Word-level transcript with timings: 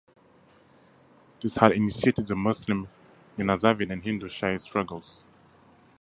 This 1.41 1.57
had 1.57 1.73
initiated 1.73 2.25
the 2.25 2.35
Muslim 2.35 2.87
Ghaznavid 3.37 3.91
and 3.91 4.01
Hindu 4.03 4.29
Shahi 4.29 4.59
struggles. 4.59 5.23